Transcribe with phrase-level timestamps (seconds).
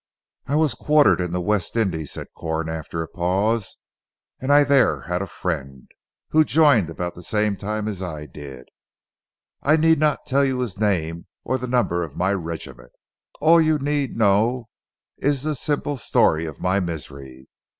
[0.47, 3.77] "I was quartered in the West Indies," said Corn after a pause,
[4.39, 5.91] "and I there had a friend,
[6.29, 8.69] who joined about the same time as I did.
[9.61, 12.93] I need not tell you his name or the number of my regiment.
[13.41, 14.69] All you need know
[15.17, 17.47] is the simple story of my misery.